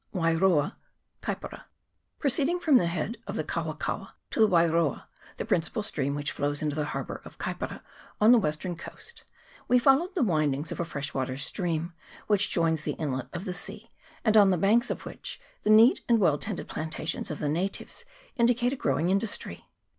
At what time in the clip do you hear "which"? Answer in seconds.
6.15-6.31, 12.25-12.49, 15.05-15.39